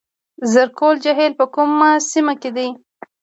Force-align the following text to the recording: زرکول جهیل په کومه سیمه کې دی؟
زرکول 0.53 0.95
جهیل 1.03 1.33
په 1.39 1.45
کومه 1.53 1.89
سیمه 2.09 2.33
کې 2.41 2.49
دی؟ 2.55 2.67